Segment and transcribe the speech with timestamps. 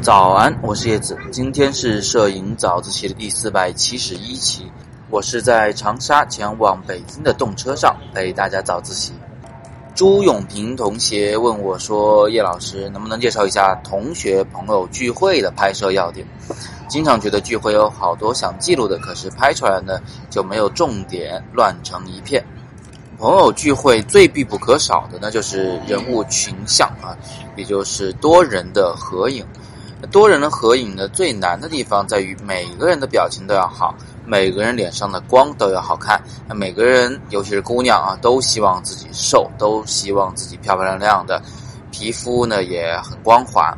[0.00, 1.18] 早安，我是叶子。
[1.32, 4.70] 今天是摄影早自习的第四百七十一期。
[5.10, 9.12] 我是在长沙前往北京的动车上陪大家早自习。
[9.96, 16.24] 朱永平同学问我说：“叶老师，能不能介绍一下同学朋友聚会的拍摄要点？
[16.88, 22.42] 经常觉得聚会有好多想记录的，可是拍出来呢就没有重点，乱成一片。
[23.18, 27.18] 朋友聚会最必不可少的那就是人物群像啊，
[27.56, 29.44] 也就是多人的合影。
[30.06, 33.94] 多人的合影呢，最难的地方在于每个人的表情都要好。”
[34.28, 41.40] 每个人脸上的光都要好看，那每个人，尤其是姑娘啊，都希望自己瘦，都希望自己漂漂亮亮的，
[41.90, 43.74] 皮肤呢也很光滑。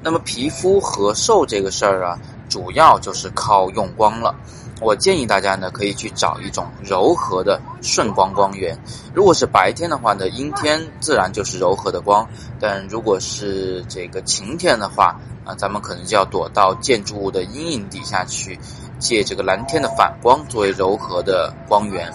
[0.00, 2.16] 那么皮肤和瘦这个事儿啊，
[2.48, 4.34] 主要就是靠用光了。
[4.80, 8.78] 我建议大家呢，可以去找一种柔和的顺光光源。
[9.14, 12.26] 如果是白天的话呢，阴天自然就是柔和的光；
[12.60, 18.58] 但如果是这个晴天的话，啊，咱们可能就要躲到建筑物的阴影底下去。
[18.98, 22.10] 借这个蓝天的反光作为柔和的光源，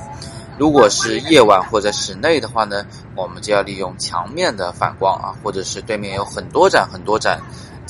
[0.57, 2.83] 如果是夜晚或者室内的话呢，
[3.15, 7.39] 我们就要利用墙面的反光啊，或者是对面有很多盏很多盏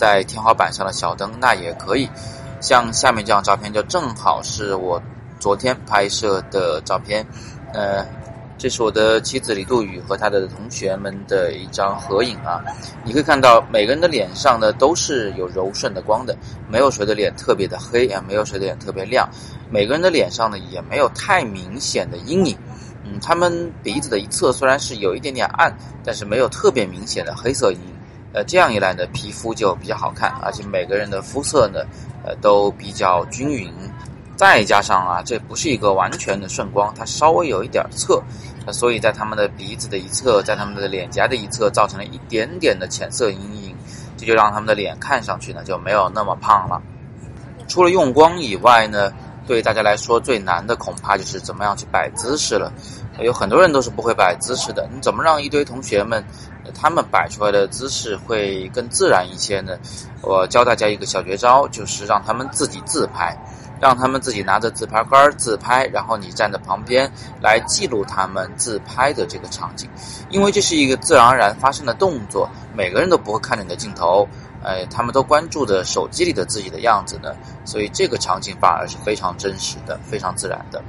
[0.01, 2.09] 在天花板上的小灯，那也可以。
[2.59, 4.99] 像下面这张照片就正好是我
[5.39, 7.23] 昨天拍摄的照片，
[7.71, 8.03] 呃。
[8.57, 12.61] 这是我的妻子李杜宇和他的同学们的一张合影啊，
[13.03, 16.37] 你可以看到每个人的脸上呢都是有柔顺的光的，
[16.69, 19.27] 没有谁的脸特别的黑啊，没有谁的脸特别亮，
[19.71, 22.55] 每个人的脸上呢也没有太明显的阴影，
[23.03, 27.95] 嗯，他们鼻子的一侧虽然是有一点点暗，但是没有特别明显的黑色阴影，
[28.33, 31.81] 呃，这样一来呢，皮肤就比较好看，而且每个人的肤色呢，
[32.23, 33.73] 呃，都比较均匀。
[34.37, 38.19] 再加上啊，这不是一个完全的顺光，它稍微有一点侧，
[38.71, 43.75] 所以在他们的鼻子的一侧，在他们的脸颊的一侧，造成了一点点的浅色阴影，
[44.17, 46.81] 这就让他们的脸看上去呢就没有那么胖了。
[47.67, 49.13] 除了用光以外呢，
[49.47, 52.71] 对大家来说最难的恐怕就是怎么样去摆姿势了。
[53.19, 56.23] 有很多人都是不会摆姿势的，你怎么让一堆同学们
[56.73, 59.77] 他们摆出来的姿势会更自然一些呢？
[60.21, 63.37] 我教大家一个小绝招，就是让他们自己自拍。
[63.81, 67.11] 让他们自己拿着自拍杆自拍，然后你站在旁边
[67.41, 69.89] 来记录他们自拍的这个场景，
[70.29, 74.27] 因为这是一个自然而然发生的动作，每个人都不会看着你的镜头，
[74.63, 80.79] 哎，他们都关注着手机里的自己的样子呢，所以这个场景反而是非常真实的、非常自然的。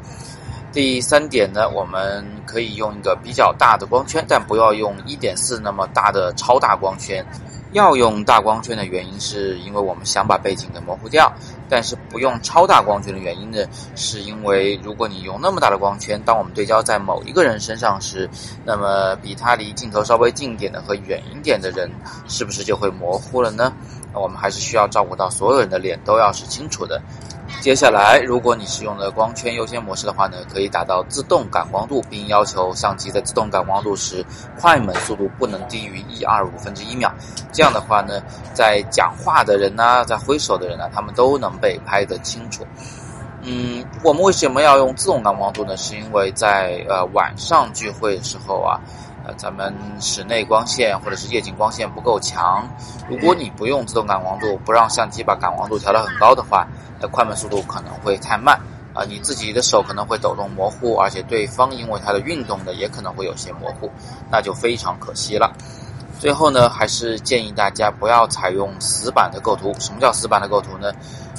[0.70, 7.24] 第三点呢，我们可以用一个比较大的光圈，但不要用一点四那么大的超大光圈。
[7.72, 11.32] 要用大光圈的原因，是因为我们想把背景给模糊掉；
[11.72, 13.64] 但是不用超大光圈的原因呢，
[13.96, 18.28] 是因为如果你用那么大的光圈，当我们对焦在某一个人身上时，
[18.62, 21.90] 那么比他离镜头稍微近一点的和远一点的人，
[22.28, 23.72] 是不是就会模糊了呢？
[24.12, 27.00] 那我们还是需要照顾到所有人的脸都要是清楚的。
[27.62, 34.26] 接下来，如果你使用的光圈优先模式的话呢，可以达到自动感光度，并要求相机在自动感光度时，
[34.58, 37.08] 快门速度不能低于一二五分之一秒。
[37.52, 38.20] 这样的话呢，
[38.52, 42.66] 在讲话的人呐，在挥手的人呐，他们都能被拍得清楚。
[43.42, 45.76] 嗯，我们为什么要用自动感光度呢？
[45.76, 48.80] 是因为在呃晚上聚会的时候啊。
[49.24, 52.68] 呃，咱们室内光线或者是夜景光线不够强，
[53.08, 56.66] 如果你不用自动感光度，不让相机把感光度调得很高的话，
[57.02, 58.58] 的快门速度可能会太慢
[58.94, 63.90] 啊，你自己的手可能会抖动模糊，而且对方因为它的运动呢，也可能会有些模糊，
[64.30, 65.52] 那就非常可惜了。
[66.18, 69.74] 最后呢，还是建议大家不要采用死板的构图。
[69.80, 70.92] 什么叫死板的构图呢？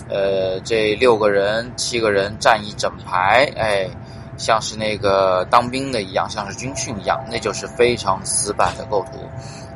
[0.09, 3.89] 呃，这六个人、七个人站一整排，哎。
[4.35, 9.19] 像是那个当兵的一样，像是军训一样，那就是非常死板的构图。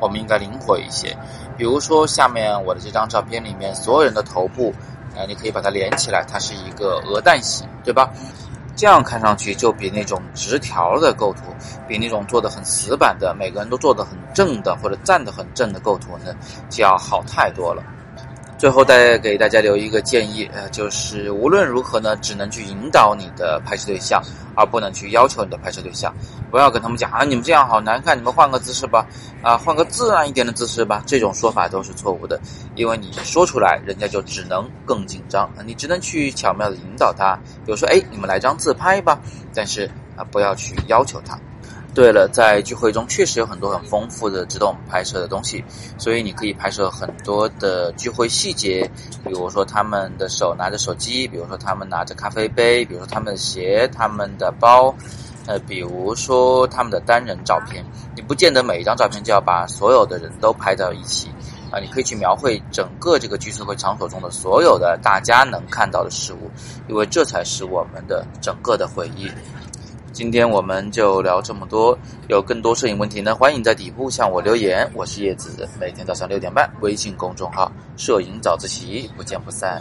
[0.01, 1.15] 我们应该灵活一些，
[1.55, 4.73] 比如说下面我的这张照片里面，所有人的头部，
[5.17, 8.11] 哎，你可以把它连起来，它是一个鹅蛋形，对吧？
[8.75, 11.41] 这样看上去就比那种直条的构图，
[11.87, 16.35] 比那种做的很死板的，每个人都做的很正的或者站的很正的构图呢，
[16.69, 17.81] 就要好太多了。
[18.57, 24.19] 最后再给大家留一个建议，呃，就是无论如何呢，只能去引导你的拍摄对象，
[24.55, 26.11] 而不能去要求你的拍摄对象。
[26.49, 29.05] 不要跟他们讲啊，你们这样好难看，你们换个姿势吧，
[29.43, 31.03] 啊，换个自然一点的姿势吧。
[31.05, 32.39] 这种说法都是错误的，
[32.75, 35.47] 因为你说出来，人家就只能更紧张。
[35.63, 39.19] 你只能去巧妙的引导他，比如说，哎，你们来张自拍吧，
[39.53, 41.39] 但是啊，不要去要求他。
[41.97, 45.63] 对了，在聚会中确实有很多很丰富的值得我们拍摄的东西，
[45.97, 48.87] 所以你可以拍摄很多的聚会细节，
[49.25, 54.93] 比如说他们的手拿着手机，比如说他们拿着咖啡杯，比如说他们的鞋、他们的包，
[55.47, 57.83] 呃，比如说他们的单人照片。
[58.15, 61.29] 你不见得每一张照片就要把所有的人都拍到一起，
[61.71, 66.51] 啊，你可以去描绘整个这个聚会场所中的所有的大家能看到的事物，
[66.87, 69.31] 因为这才是我们的整个的回忆。
[70.17, 71.95] 今天我们就聊这么多，
[72.27, 74.89] 有更多摄影问题呢，欢迎在底部向我留言。
[74.95, 79.79] 我是叶子，每天早上六点半，微信公众号“摄影早自习”，不见不散。